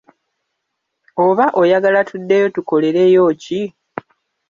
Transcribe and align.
Oba 1.25 1.45
oyagala 1.61 2.01
tuddeyo 2.09 2.47
tukolereyo 2.55 3.23
ki? 3.41 3.61